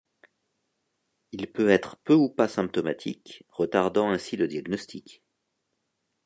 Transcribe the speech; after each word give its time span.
Il 1.31 1.45
peut 1.45 1.69
être 1.69 1.95
peu 2.03 2.15
ou 2.15 2.27
pas 2.27 2.47
symptomatique, 2.47 3.43
retardant 3.49 4.09
ainsi 4.09 4.35
le 4.35 4.47
diagnostic. 4.47 5.21